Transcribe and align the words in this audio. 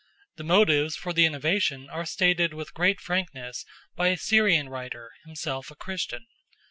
The 0.37 0.43
motives 0.43 0.95
for 0.95 1.13
the 1.13 1.27
innovation 1.27 1.87
are 1.87 2.07
stated 2.07 2.55
with 2.55 2.73
great 2.73 2.99
frankness 2.99 3.65
by 3.95 4.07
a 4.07 4.17
Syrian 4.17 4.67
writer, 4.67 5.11
himself 5.27 5.69
a 5.69 5.75
Christian. 5.75 6.25